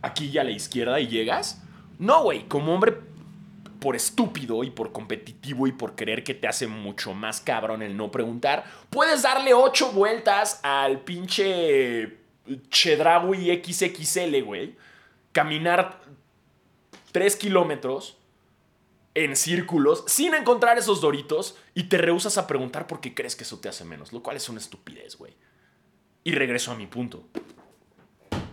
[0.07, 1.63] aquí ya a la izquierda y llegas.
[1.99, 2.99] No, güey, como hombre,
[3.81, 7.97] por estúpido y por competitivo y por creer que te hace mucho más cabrón el
[7.97, 12.19] no preguntar, puedes darle ocho vueltas al pinche
[12.71, 14.77] Chedraui XXL, güey.
[15.33, 16.01] Caminar
[17.13, 18.17] tres kilómetros
[19.15, 23.59] en círculos sin encontrar esos doritos y te rehusas a preguntar porque crees que eso
[23.59, 25.35] te hace menos, lo cual es una estupidez, güey.
[26.25, 27.25] Y regreso a mi punto.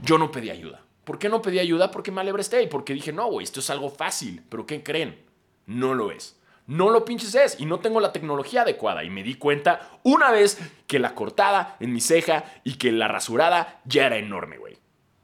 [0.02, 0.86] Yo no pedí ayuda.
[1.04, 1.92] ¿Por qué no pedí ayuda?
[1.92, 4.42] Porque me alebresté y porque dije, no, güey, esto es algo fácil.
[4.50, 5.20] ¿Pero qué creen?
[5.66, 6.40] No lo es.
[6.66, 9.04] No lo pinches es y no tengo la tecnología adecuada.
[9.04, 13.10] Y me di cuenta una vez que la cortada en mi ceja y que la
[13.10, 14.78] rasurada ya era enorme, güey.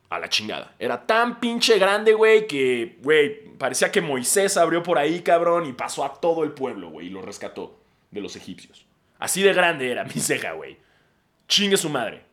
[0.09, 0.75] A la chingada.
[0.79, 5.73] Era tan pinche grande, güey, que, güey, parecía que Moisés abrió por ahí, cabrón, y
[5.73, 8.85] pasó a todo el pueblo, güey, y lo rescató de los egipcios.
[9.19, 10.77] Así de grande era mi ceja, güey.
[11.47, 12.28] Chingue su madre.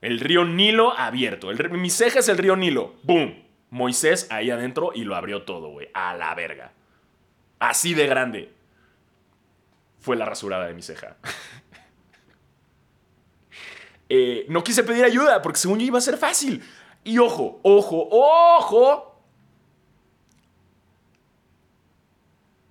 [0.00, 1.50] El río Nilo abierto.
[1.50, 2.94] El, mi ceja es el río Nilo.
[3.02, 3.34] ¡Boom!
[3.70, 5.88] Moisés ahí adentro y lo abrió todo, güey.
[5.94, 6.72] A la verga.
[7.58, 8.52] Así de grande.
[10.00, 11.16] Fue la rasurada de mi ceja.
[14.08, 16.62] eh, no quise pedir ayuda porque según yo iba a ser fácil.
[17.04, 19.22] Y ojo, ojo, ojo.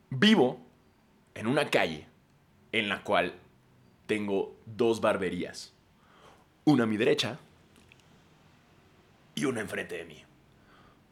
[0.09, 0.59] Vivo
[1.35, 2.07] en una calle
[2.71, 3.35] en la cual
[4.07, 5.73] tengo dos barberías
[6.69, 7.39] una a mi derecha
[9.35, 10.23] y una enfrente de mí.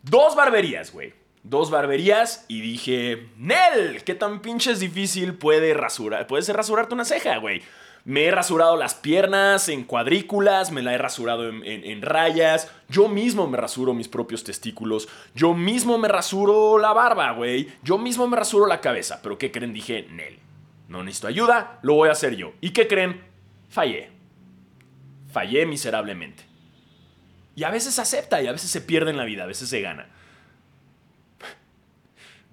[0.03, 1.13] Dos barberías, güey.
[1.43, 6.27] Dos barberías y dije, Nel, ¿qué tan pinches difícil puede rasurar?
[6.27, 7.61] Puede ser rasurarte una ceja, güey.
[8.03, 12.71] Me he rasurado las piernas en cuadrículas, me la he rasurado en, en, rayas.
[12.87, 15.09] Yo mismo me rasuro mis propios testículos.
[15.35, 17.69] Yo mismo me rasuro la barba, güey.
[17.83, 19.19] Yo mismo me rasuro la cabeza.
[19.21, 19.73] Pero ¿qué creen?
[19.73, 20.39] Dije, Nel,
[20.87, 22.53] no necesito ayuda, lo voy a hacer yo.
[22.61, 23.21] ¿Y qué creen?
[23.69, 24.16] Fallé
[25.31, 26.43] fallé miserablemente.
[27.55, 29.81] Y a veces acepta y a veces se pierde en la vida, a veces se
[29.81, 30.07] gana.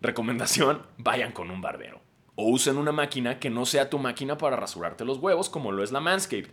[0.00, 2.00] Recomendación, vayan con un barbero.
[2.36, 5.84] O usen una máquina que no sea tu máquina para rasurarte los huevos como lo
[5.84, 6.50] es la Manscaped.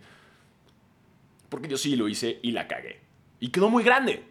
[1.48, 3.00] Porque yo sí lo hice y la cagué.
[3.40, 4.22] Y quedó muy grande.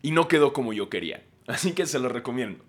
[0.00, 1.24] Y no quedó como yo quería.
[1.46, 2.64] Así que se lo recomiendo.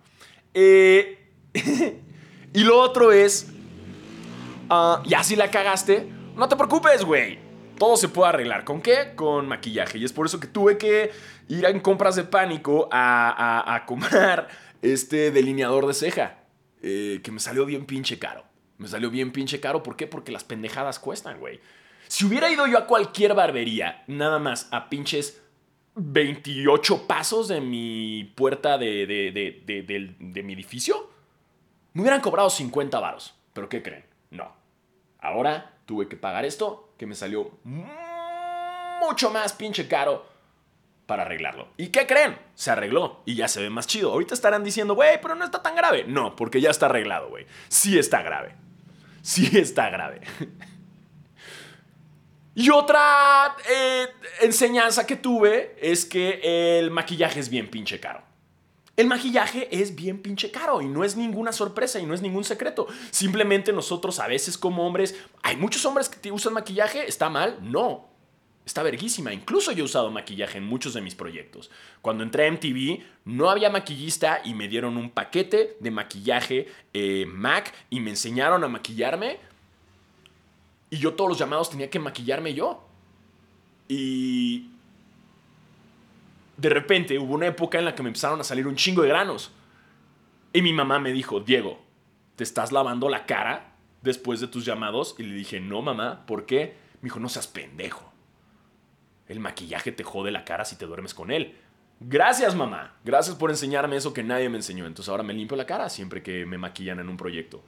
[0.54, 1.30] Eh,
[2.54, 3.52] y lo otro es,
[4.70, 7.45] uh, ya si la cagaste, no te preocupes, güey
[7.76, 8.64] todo se puede arreglar.
[8.64, 9.14] ¿Con qué?
[9.16, 9.98] Con maquillaje.
[9.98, 11.12] Y es por eso que tuve que
[11.48, 14.48] ir en compras de pánico a, comprar
[14.82, 16.40] este delineador de ceja.
[16.82, 18.44] Eh, que me salió bien pinche caro.
[18.78, 19.84] Me salió bien pinche caro.
[19.84, 20.08] ¿Por qué?
[20.08, 21.60] Porque las pendejadas cuestan, güey.
[22.08, 25.42] Si hubiera ido yo a cualquier barbería, nada más a pinches
[25.96, 31.10] 28 pasos de mi puerta de, de, mi edificio,
[31.94, 33.36] me hubieran cobrado 50 varos.
[33.54, 34.06] ¿Pero qué creen?
[34.30, 34.56] No.
[35.20, 40.26] Ahora tuve que pagar esto que me salió mucho más pinche caro
[41.06, 41.68] para arreglarlo.
[41.78, 42.38] ¿Y qué creen?
[42.56, 44.12] Se arregló y ya se ve más chido.
[44.12, 46.06] Ahorita estarán diciendo, güey, pero no está tan grave.
[46.08, 47.46] No, porque ya está arreglado, güey.
[47.68, 48.56] Sí está grave.
[49.22, 50.22] Sí está grave.
[52.56, 54.08] y otra eh,
[54.42, 58.24] enseñanza que tuve es que el maquillaje es bien pinche caro.
[58.98, 62.46] El maquillaje es bien pinche caro y no es ninguna sorpresa y no es ningún
[62.46, 62.88] secreto.
[63.12, 67.60] Simplemente nosotros a veces como hombres, hay muchos hombres que usan maquillaje, ¿está mal?
[67.62, 68.08] No,
[68.66, 69.34] está verguísima.
[69.34, 71.70] Incluso yo he usado maquillaje en muchos de mis proyectos.
[72.02, 77.26] Cuando entré a MTV no había maquillista y me dieron un paquete de maquillaje eh,
[77.28, 79.40] MAC y me enseñaron a maquillarme.
[80.90, 82.82] Y yo todos los llamados tenía que maquillarme yo.
[83.90, 84.70] Y
[86.58, 89.10] de repente hubo una época en la que me empezaron a salir un chingo de
[89.10, 89.52] granos.
[90.54, 91.80] Y mi mamá me dijo, Diego,
[92.36, 95.16] ¿te estás lavando la cara después de tus llamados?
[95.18, 96.78] Y le dije, no, mamá, ¿por qué?
[97.02, 98.12] Me dijo, no seas pendejo.
[99.28, 101.56] El maquillaje te jode la cara si te duermes con él.
[102.00, 102.96] Gracias, mamá.
[103.04, 104.86] Gracias por enseñarme eso que nadie me enseñó.
[104.86, 107.64] Entonces ahora me limpio la cara siempre que me maquillan en un proyecto.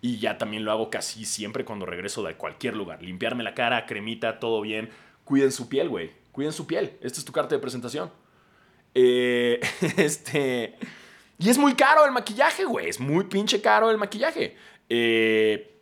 [0.00, 3.02] Y ya también lo hago casi siempre cuando regreso de cualquier lugar.
[3.02, 4.90] Limpiarme la cara, cremita, todo bien.
[5.24, 6.12] Cuiden su piel, güey.
[6.32, 6.96] Cuiden su piel.
[7.02, 8.10] Esta es tu carta de presentación.
[8.94, 9.60] Eh,
[9.96, 10.78] este.
[11.38, 12.88] Y es muy caro el maquillaje, güey.
[12.88, 14.56] Es muy pinche caro el maquillaje.
[14.88, 15.80] Eh,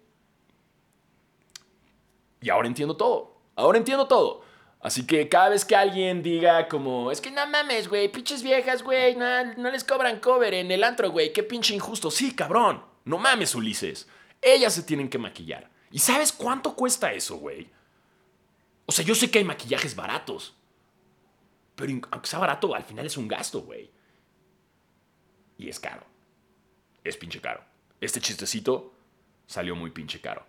[2.41, 3.37] y ahora entiendo todo.
[3.57, 4.43] Ahora entiendo todo.
[4.81, 8.83] Así que cada vez que alguien diga como, es que no mames, güey, pinches viejas,
[8.83, 12.11] güey, no, no les cobran cover en el antro, güey, qué pinche injusto.
[12.11, 14.09] Sí, cabrón, no mames, Ulises.
[14.41, 15.69] Ellas se tienen que maquillar.
[15.91, 17.69] ¿Y sabes cuánto cuesta eso, güey?
[18.87, 20.55] O sea, yo sé que hay maquillajes baratos.
[21.81, 23.91] Pero aunque sea barato, al final es un gasto, güey.
[25.59, 26.05] Y es caro.
[27.03, 27.63] Es pinche caro.
[28.01, 28.95] Este chistecito
[29.47, 30.47] salió muy pinche caro.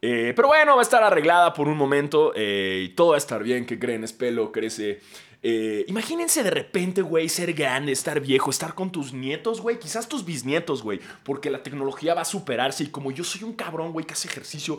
[0.00, 3.18] Eh, pero bueno, va a estar arreglada por un momento eh, y todo va a
[3.18, 3.66] estar bien.
[3.66, 4.04] ¿Qué creen?
[4.04, 5.00] Es pelo, crece.
[5.46, 10.08] Eh, imagínense de repente, güey, ser grande, estar viejo, estar con tus nietos, güey, quizás
[10.08, 13.92] tus bisnietos, güey, porque la tecnología va a superarse y como yo soy un cabrón,
[13.92, 14.78] güey, que hace ejercicio,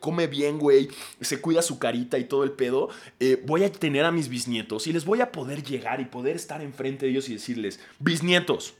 [0.00, 0.88] come bien, güey,
[1.20, 2.88] se cuida su carita y todo el pedo,
[3.44, 6.62] voy a tener a mis bisnietos y les voy a poder llegar y poder estar
[6.62, 8.76] enfrente de ellos y decirles, bisnietos,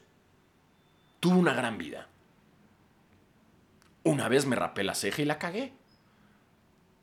[1.20, 2.08] tuve una gran vida.
[4.02, 5.74] Una vez me rapé la ceja y la cagué.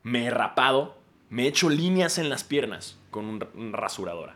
[0.02, 0.98] Me he rapado,
[1.30, 3.26] me he hecho líneas en las piernas con
[3.56, 4.36] una rasuradora.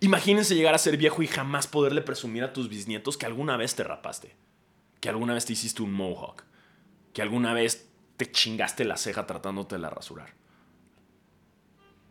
[0.00, 3.74] Imagínense llegar a ser viejo y jamás poderle presumir a tus bisnietos que alguna vez
[3.74, 4.34] te rapaste,
[5.00, 6.44] que alguna vez te hiciste un mohawk,
[7.12, 10.32] que alguna vez te chingaste la ceja tratándote de la rasurar.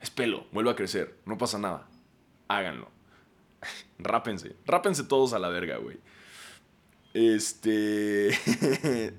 [0.02, 1.88] Es pelo, vuelve a crecer, no pasa nada.
[2.48, 2.90] Háganlo.
[4.00, 5.98] rápense, rápense todos a la verga, güey.
[7.14, 8.30] Este.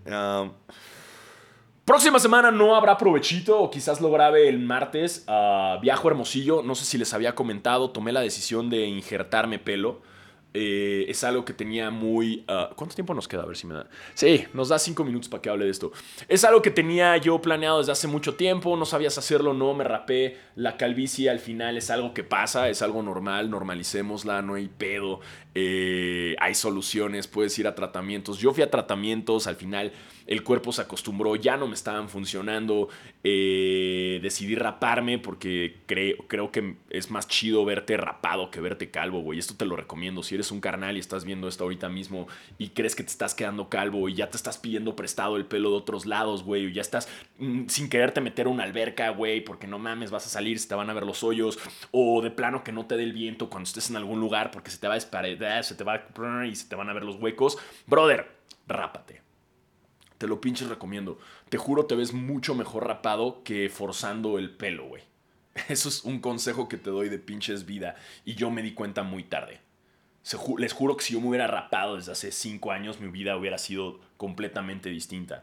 [1.85, 5.27] próxima semana no habrá provechito, o quizás lo grabe el martes.
[5.81, 10.01] Viajo Hermosillo, no sé si les había comentado, tomé la decisión de injertarme pelo.
[10.55, 12.45] Eh, es algo que tenía muy...
[12.47, 13.43] Ah, ¿Cuánto tiempo nos queda?
[13.43, 13.87] A ver si me da...
[14.15, 15.93] Sí, nos da cinco minutos para que hable de esto.
[16.29, 19.85] Es algo que tenía yo planeado desde hace mucho tiempo, no sabías hacerlo, no, me
[19.85, 20.37] rapé.
[20.55, 25.21] La calvicie al final es algo que pasa, es algo normal, normalicémosla, no hay pedo.
[25.55, 28.39] Eh, hay soluciones, puedes ir a tratamientos.
[28.39, 29.93] Yo fui a tratamientos, al final
[30.27, 32.89] el cuerpo se acostumbró, ya no me estaban funcionando.
[33.25, 39.21] Eh, decidí raparme porque creo, creo que es más chido verte rapado que verte calvo,
[39.21, 39.39] güey.
[39.39, 40.23] Esto te lo recomiendo.
[40.23, 43.35] Si eres un carnal y estás viendo esto ahorita mismo y crees que te estás
[43.35, 46.69] quedando calvo y ya te estás pidiendo prestado el pelo de otros lados, güey, o
[46.69, 47.09] ya estás
[47.39, 50.69] mm, sin quererte meter a una alberca, güey, porque no mames, vas a salir, se
[50.69, 51.59] te van a ver los hoyos,
[51.91, 54.71] o de plano que no te dé el viento cuando estés en algún lugar porque
[54.71, 57.05] se te va a desparedar, se te va a y se te van a ver
[57.05, 57.59] los huecos.
[57.87, 58.31] Brother,
[58.67, 59.32] rápate
[60.23, 61.19] te lo pinches recomiendo.
[61.49, 65.03] Te juro, te ves mucho mejor rapado que forzando el pelo, güey.
[65.69, 69.03] Eso es un consejo que te doy de pinches vida y yo me di cuenta
[69.03, 69.59] muy tarde.
[70.59, 73.59] les juro que si yo me hubiera rapado desde hace cinco años, mi vida hubiera
[73.59, 75.43] sido completamente distinta.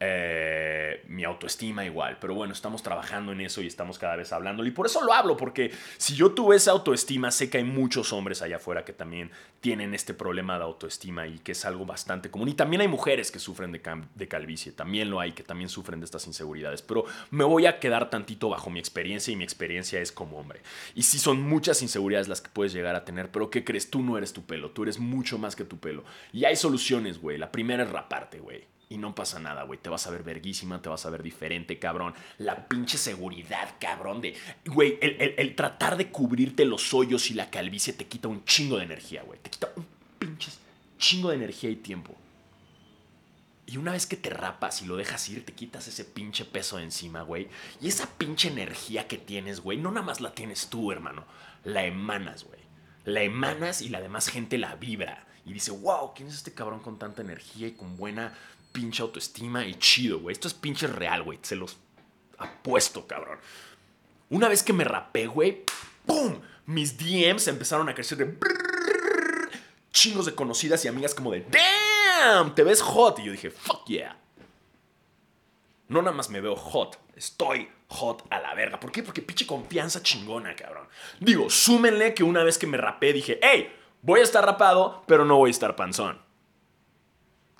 [0.00, 2.18] Eh, mi autoestima igual.
[2.20, 4.68] Pero bueno, estamos trabajando en eso y estamos cada vez hablándolo.
[4.68, 8.12] Y por eso lo hablo, porque si yo tuve esa autoestima, sé que hay muchos
[8.12, 9.30] hombres allá afuera que también
[9.60, 12.48] tienen este problema de autoestima y que es algo bastante común.
[12.48, 16.04] Y también hay mujeres que sufren de, calvicie, también lo hay, que también sufren de
[16.04, 16.82] estas inseguridades.
[16.82, 20.60] Pero me voy a quedar tantito bajo mi experiencia y mi experiencia es como hombre.
[20.94, 23.90] Y sí son muchas inseguridades las que puedes llegar a tener, pero ¿qué crees?
[23.90, 26.04] Tú no eres tu pelo, tú eres mucho más que tu pelo.
[26.32, 27.36] Y hay soluciones, güey.
[27.36, 29.78] La primera es raparte, güey Y no pasa nada, güey.
[29.78, 32.14] Te vas a ver verguísima, te vas a ver diferente, cabrón.
[32.38, 34.34] La pinche seguridad, cabrón, de...
[34.64, 38.78] Güey, el, el tratar de cubrirte los hoyos y la calvicie te quita un chingo
[38.78, 39.38] de energía, güey.
[39.40, 39.86] Te quita un
[40.18, 40.50] pinche
[40.98, 42.14] chingo de energía y tiempo.
[43.66, 46.78] Y una vez que te rapas y lo dejas ir, te quitas ese pinche peso
[46.78, 47.48] de encima, güey.
[47.82, 51.26] Y esa pinche energía que tienes, güey, no nada más la tienes tú, hermano.
[51.64, 52.60] La emanas, güey.
[53.04, 55.26] La emanas y la demás gente la vibra.
[55.44, 58.32] Y dice, wow, ¿quién es este cabrón con tanta energía y con buena
[58.78, 60.32] pinche autoestima y chido, güey?
[60.32, 61.40] Esto es pinche real, güey.
[61.42, 61.78] Se los
[62.38, 63.40] apuesto, cabrón.
[64.30, 65.64] Una vez que me rapé, güey,
[66.06, 66.38] ¡pum!
[66.66, 68.38] Mis DMs empezaron a crecer de
[69.90, 73.18] chingos de conocidas y amigas como de, damn, te ves hot.
[73.18, 74.16] Y yo dije, fuck yeah.
[75.88, 78.78] No nada más me veo hot, estoy hot a la verga.
[78.78, 79.02] ¿Por qué?
[79.02, 80.86] Porque pinche confianza chingona, cabrón.
[81.18, 85.24] Digo, súmenle que una vez que me rapé dije, hey, voy a estar rapado, pero
[85.24, 86.27] no voy a estar panzón.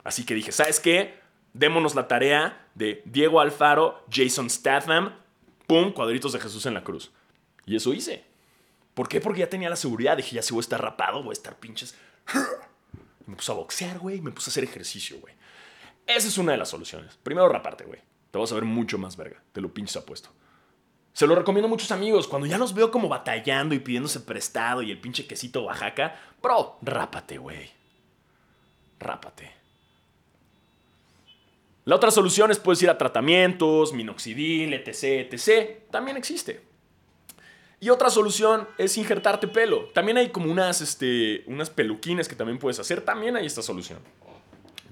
[0.09, 1.21] Así que dije, ¿sabes qué?
[1.53, 5.15] Démonos la tarea de Diego Alfaro, Jason Statham,
[5.67, 7.13] pum, cuadritos de Jesús en la cruz.
[7.67, 8.25] Y eso hice.
[8.95, 9.21] ¿Por qué?
[9.21, 10.17] Porque ya tenía la seguridad.
[10.17, 11.95] Dije, ya si voy a estar rapado, voy a estar pinches
[13.29, 14.21] me puse a boxear, güey.
[14.21, 15.35] Me puse a hacer ejercicio, güey.
[16.07, 17.17] Esa es una de las soluciones.
[17.23, 18.01] Primero raparte, güey.
[18.31, 19.43] Te vas a ver mucho más verga.
[19.53, 20.31] Te lo pinches apuesto.
[21.13, 22.27] Se lo recomiendo a muchos amigos.
[22.27, 26.79] Cuando ya los veo como batallando y pidiéndose prestado y el pinche quesito Oaxaca, bro,
[26.81, 27.71] rápate, güey.
[28.99, 29.53] Rápate.
[31.89, 35.85] La otra solución es puedes ir a tratamientos, minoxidil, etc, etc.
[35.91, 36.61] También existe.
[37.81, 39.87] Y otra solución es injertarte pelo.
[39.95, 43.01] También hay como unas, este, unas peluquines que también puedes hacer.
[43.01, 44.01] También hay esta solución.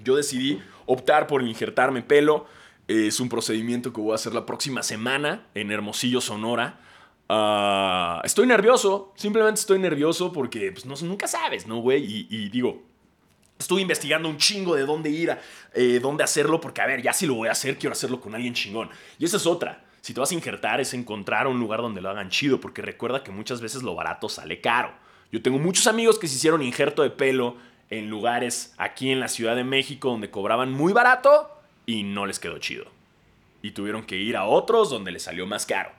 [0.03, 2.47] Yo decidí optar por injertarme pelo.
[2.87, 6.79] Es un procedimiento que voy a hacer la próxima semana en Hermosillo, Sonora.
[7.29, 12.25] Ah, estoy nervioso, simplemente estoy nervioso porque pues, no, nunca sabes, ¿no, güey?
[12.29, 12.86] Y, digo,
[13.57, 15.35] estuve investigando un chingo de dónde ir,
[15.73, 18.35] eh, dónde hacerlo, porque a ver, ya si lo voy a hacer, quiero hacerlo con
[18.35, 18.89] alguien chingón.
[19.19, 19.83] Y esa es otra.
[20.01, 23.23] Si te vas a injertar es encontrar un lugar donde lo hagan chido, porque recuerda
[23.23, 24.93] que muchas veces lo barato sale caro.
[25.31, 27.57] Yo tengo muchos amigos que se hicieron injerto de pelo
[27.89, 31.49] en lugares aquí en la Ciudad de México donde cobraban muy barato
[31.85, 32.85] y no les quedó chido.
[33.61, 35.96] Y tuvieron que ir a otros donde les salió más caro.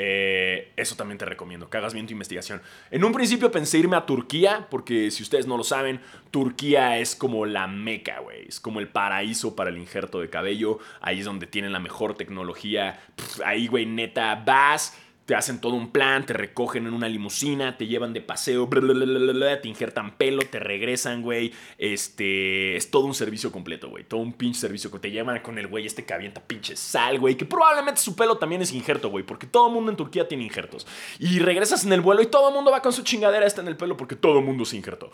[0.00, 2.62] Eh, eso también te recomiendo, que hagas bien tu investigación.
[2.90, 7.16] En un principio pensé irme a Turquía, porque si ustedes no lo saben, Turquía es
[7.16, 8.46] como la meca, güey.
[8.46, 10.78] Es como el paraíso para el injerto de cabello.
[11.00, 13.00] Ahí es donde tienen la mejor tecnología.
[13.44, 14.96] ahí, güey, neta, vas
[15.28, 19.68] te hacen todo un plan, te recogen en una limusina, te llevan de paseo, te
[19.68, 21.52] injertan pelo, te regresan, güey.
[21.76, 24.04] Este, es todo un servicio completo, güey.
[24.04, 27.18] Todo un pinche servicio que te llevan con el güey este que avienta pinche sal,
[27.18, 27.36] güey.
[27.36, 29.22] Que probablemente su pelo también es injerto, güey.
[29.22, 30.86] Porque todo mundo en Turquía tiene injertos.
[31.18, 33.68] Y regresas en el vuelo y todo el mundo va con su chingadera esta en
[33.68, 35.10] el pelo porque todo mundo se injertó.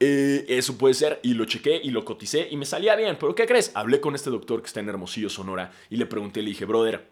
[0.00, 3.16] Eh, eso puede ser, y lo chequé y lo coticé y me salía bien.
[3.20, 3.70] Pero ¿qué crees?
[3.76, 7.11] Hablé con este doctor que está en Hermosillo, Sonora, y le pregunté, le dije, brother,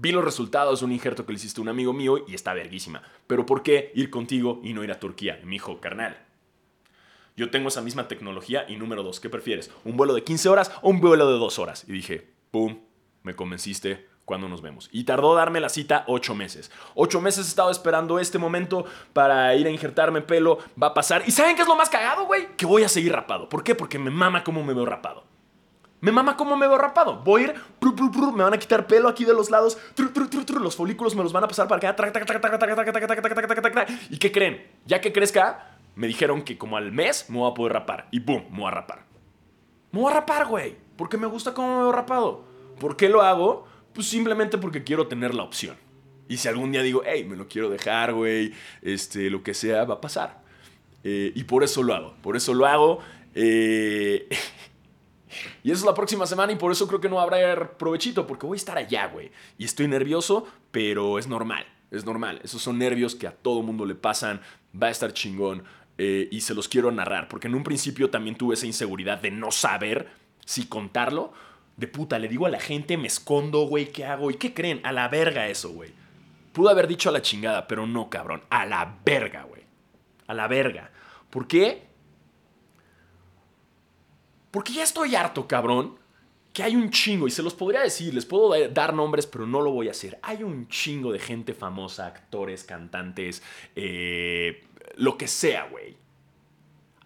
[0.00, 2.54] Vi los resultados de un injerto que le hiciste a un amigo mío y está
[2.54, 3.02] verguísima.
[3.26, 5.40] Pero ¿por qué ir contigo y no ir a Turquía?
[5.42, 6.24] Y me dijo, carnal,
[7.36, 9.72] yo tengo esa misma tecnología y número dos, ¿qué prefieres?
[9.84, 11.84] ¿Un vuelo de 15 horas o un vuelo de 2 horas?
[11.88, 12.78] Y dije, pum,
[13.24, 14.88] me convenciste, ¿cuándo nos vemos?
[14.92, 16.70] Y tardó darme la cita 8 meses.
[16.94, 21.24] 8 meses he estado esperando este momento para ir a injertarme pelo, va a pasar.
[21.26, 22.56] ¿Y saben qué es lo más cagado, güey?
[22.56, 23.48] Que voy a seguir rapado.
[23.48, 23.74] ¿Por qué?
[23.74, 25.27] Porque me mama cómo me veo rapado.
[26.00, 27.22] Me mama cómo me veo rapado.
[27.24, 27.54] Voy a ir,
[28.34, 29.78] me van a quitar pelo aquí de los lados,
[30.60, 31.96] los folículos me los van a pasar para acá.
[34.10, 34.64] ¿Y qué creen?
[34.86, 38.06] Ya que crezca, me dijeron que como al mes me voy a poder rapar.
[38.12, 39.04] Y boom, me voy a rapar.
[39.90, 40.76] Me voy a rapar, güey.
[40.96, 42.44] Porque me gusta cómo me veo rapado.
[42.78, 43.66] ¿Por qué lo hago?
[43.92, 45.76] Pues simplemente porque quiero tener la opción.
[46.28, 49.84] Y si algún día digo, hey, me lo quiero dejar, güey, este, lo que sea,
[49.84, 50.42] va a pasar.
[51.02, 52.14] y por eso lo hago.
[52.22, 53.00] Por eso lo hago.
[53.34, 54.28] Eh.
[55.62, 58.46] Y eso es la próxima semana y por eso creo que no habrá provechito, porque
[58.46, 59.30] voy a estar allá, güey.
[59.56, 62.40] Y estoy nervioso, pero es normal, es normal.
[62.42, 64.40] Esos son nervios que a todo mundo le pasan,
[64.80, 65.64] va a estar chingón.
[66.00, 69.32] Eh, y se los quiero narrar, porque en un principio también tuve esa inseguridad de
[69.32, 70.08] no saber
[70.44, 71.32] si contarlo.
[71.76, 74.30] De puta, le digo a la gente, me escondo, güey, ¿qué hago?
[74.30, 74.80] ¿Y qué creen?
[74.84, 75.92] A la verga eso, güey.
[76.52, 78.42] Pude haber dicho a la chingada, pero no, cabrón.
[78.48, 79.62] A la verga, güey.
[80.28, 80.90] A la verga.
[81.30, 81.87] ¿Por qué?
[84.50, 85.98] Porque ya estoy harto, cabrón,
[86.52, 89.60] que hay un chingo, y se los podría decir, les puedo dar nombres, pero no
[89.60, 90.18] lo voy a hacer.
[90.22, 93.42] Hay un chingo de gente famosa, actores, cantantes,
[93.76, 94.64] eh,
[94.96, 95.96] lo que sea, güey.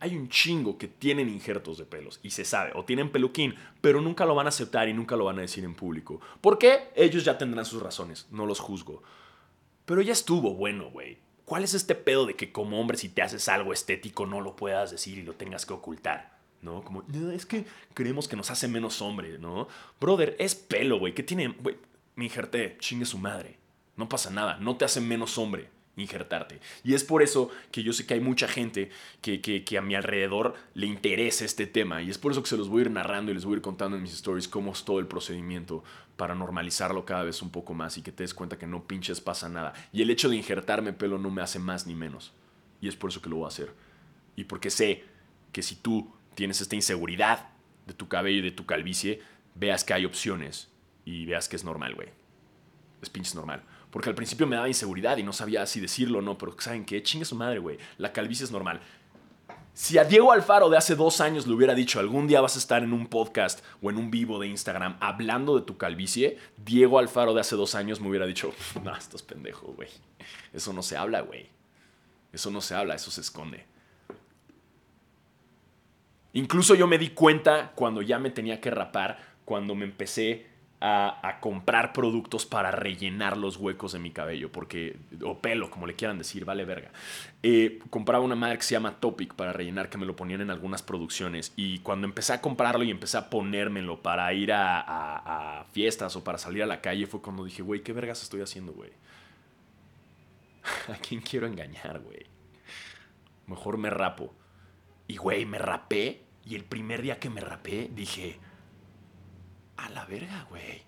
[0.01, 4.01] Hay un chingo que tienen injertos de pelos y se sabe, o tienen peluquín, pero
[4.01, 6.21] nunca lo van a aceptar y nunca lo van a decir en público.
[6.41, 6.91] ¿Por qué?
[6.97, 9.03] Ellos ya tendrán sus razones, no los juzgo.
[9.85, 11.19] Pero ya estuvo bueno, güey.
[11.45, 14.57] ¿Cuál es este pedo de que como hombre si te haces algo estético no lo
[14.57, 16.32] puedas decir y lo tengas que ocultar?
[16.63, 16.83] ¿No?
[16.83, 19.69] Como, es que creemos que nos hace menos hombre, ¿no?
[20.01, 21.15] Brother, es pelo, güey.
[21.15, 21.49] ¿Qué tiene?
[21.49, 21.77] Güey,
[22.15, 23.59] me injerté, chingue su madre.
[23.97, 26.61] No pasa nada, no te hace menos hombre injertarte.
[26.85, 28.91] Y es por eso que yo sé que hay mucha gente
[29.21, 32.03] que, que, a mi alrededor le interesa este tema.
[32.03, 33.57] Y es por eso que se los voy a ir narrando y les voy a
[33.57, 35.85] ir contando en mis stories cómo es todo el procedimiento
[36.17, 39.21] para normalizarlo cada vez un poco más y que te des cuenta que no pinches
[39.21, 39.75] pasa nada.
[39.93, 42.33] Y el hecho de injertarme pelo no me hace más ni menos.
[42.81, 43.73] Y es por eso que lo voy a hacer.
[44.37, 45.05] Y porque sé
[45.53, 47.51] que si tú tienes esta inseguridad
[47.87, 49.21] de tu cabello y de tu calvicie,
[49.55, 50.69] veas que hay opciones
[51.05, 52.09] y veas que es normal, güey.
[53.01, 53.63] Es pinches normal.
[53.91, 56.85] Porque al principio me daba inseguridad y no sabía si decirlo o no, pero ¿saben
[56.85, 57.03] qué?
[57.03, 57.79] Chingue su madre, güey.
[57.99, 58.81] La calvicie es normal.
[59.75, 62.59] Si a Diego Alfaro de hace dos años le hubiera dicho algún día vas a
[62.59, 66.99] estar en un podcast o en un vivo de Instagram hablando de tu calvicie, Diego
[66.99, 68.53] Alfaro de hace dos años me hubiera dicho,
[68.85, 69.89] no, estás pendejo, güey.
[70.53, 71.49] Eso no se habla, güey.
[72.33, 73.65] Eso no se habla, eso se esconde.
[76.35, 80.47] Incluso yo me di cuenta cuando ya me tenía que rapar, cuando me empecé
[80.85, 85.95] a, comprar productos para rellenar los huecos de mi cabello, porque, o pelo, como le
[85.95, 86.91] quieran decir, vale verga.
[87.43, 90.51] Eh, compraba una madre que se llama Topic para rellenar, que me lo ponían en
[90.51, 91.53] algunas producciones.
[91.57, 94.81] Y cuando empecé a comprarlo y empecé a ponérmelo para ir a,
[95.61, 98.41] a fiestas o para salir a la calle, fue cuando dije, güey, ¿qué vergas estoy
[98.41, 98.91] haciendo, güey?
[100.89, 102.27] ¿A quién quiero engañar, güey?
[103.47, 104.35] Mejor me rapo.
[105.07, 106.23] Y, güey, me rapé.
[106.45, 108.41] Y el primer día que me rapé, dije,
[109.77, 110.83] a la verga, güey.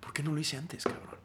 [0.00, 1.18] ¿Por qué no lo hice antes, cabrón?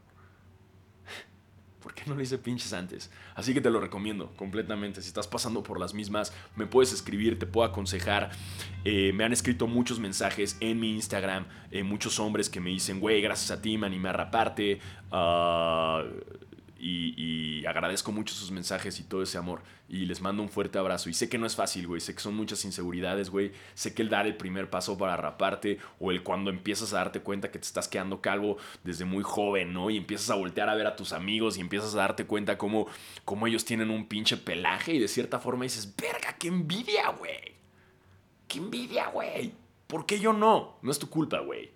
[1.81, 3.11] ¿Por qué no lo hice pinches antes?
[3.35, 5.01] Así que te lo recomiendo completamente.
[5.01, 8.31] Si estás pasando por las mismas, me puedes escribir, te puedo aconsejar.
[8.83, 12.99] Eh, me han escrito muchos mensajes en mi Instagram, eh, muchos hombres que me dicen,
[12.99, 14.79] güey, gracias a ti me animé a raparte.
[15.11, 16.03] Uh,
[16.83, 19.61] y, agradezco mucho sus mensajes y todo ese amor.
[19.87, 21.09] Y les mando un fuerte abrazo.
[21.09, 22.01] Y sé que no es fácil, güey.
[22.01, 23.53] Sé que son muchas inseguridades, güey.
[23.73, 27.21] Sé que el dar el primer paso para raparte o el cuando empiezas a darte
[27.21, 29.89] cuenta que te estás quedando calvo desde muy joven, ¿no?
[29.89, 32.87] Y empiezas a voltear a ver a tus amigos y empiezas a darte cuenta cómo,
[33.23, 37.53] cómo ellos tienen un pinche pelaje y de cierta forma dices, verga, qué envidia, güey.
[38.47, 39.53] Qué envidia, güey.
[39.87, 40.77] ¿Por qué yo no?
[40.81, 41.71] No es tu culpa, güey.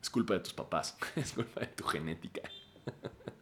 [0.00, 0.96] Es culpa de tus papás.
[1.16, 2.42] es culpa de tu genética.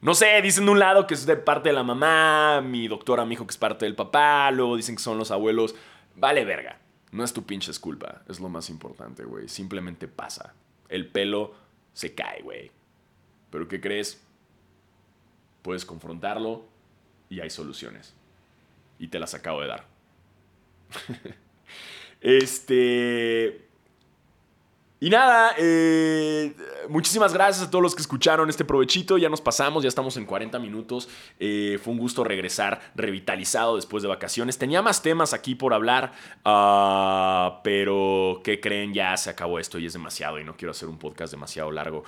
[0.00, 3.24] no sé, dicen de un lado que es de parte de la mamá, mi doctora
[3.24, 5.74] me dijo que es parte del papá, luego dicen que son los abuelos.
[6.14, 6.78] Vale verga.
[7.10, 9.48] No es tu pinche culpa, es lo más importante, güey.
[9.48, 10.54] Simplemente pasa.
[10.88, 11.54] El pelo
[11.94, 12.70] se cae, güey.
[13.50, 14.22] Pero ¿qué crees?
[15.62, 16.64] Puedes confrontarlo
[17.28, 18.14] y hay soluciones.
[18.98, 19.86] Y te las acabo de dar.
[22.20, 23.67] este...
[25.00, 26.56] Y nada, eh,
[26.88, 29.16] muchísimas gracias a todos los que escucharon este provechito.
[29.16, 31.08] Ya nos pasamos, ya estamos en 40 minutos.
[31.38, 34.58] Eh, fue un gusto regresar revitalizado después de vacaciones.
[34.58, 36.12] Tenía más temas aquí por hablar,
[36.44, 38.92] uh, pero ¿qué creen?
[38.92, 42.02] Ya se acabó esto y es demasiado y no quiero hacer un podcast demasiado largo.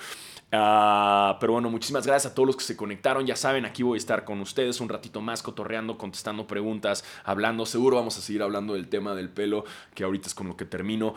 [0.53, 3.25] Uh, pero bueno, muchísimas gracias a todos los que se conectaron.
[3.25, 7.67] Ya saben, aquí voy a estar con ustedes un ratito más cotorreando, contestando preguntas, hablando.
[7.67, 9.65] Seguro vamos a seguir hablando del tema del pelo,
[9.95, 11.15] que ahorita es con lo que termino.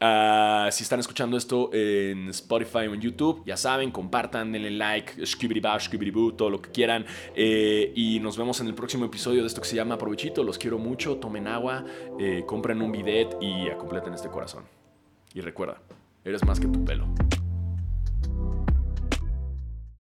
[0.00, 5.14] Uh, si están escuchando esto en Spotify o en YouTube, ya saben, compartan, denle like,
[6.36, 7.06] todo lo que quieran.
[7.34, 10.42] Eh, y nos vemos en el próximo episodio de esto que se llama Aprovechito.
[10.42, 11.84] Los quiero mucho, tomen agua,
[12.18, 14.64] eh, compren un bidet y completen este corazón.
[15.34, 15.80] Y recuerda,
[16.24, 17.06] eres más que tu pelo.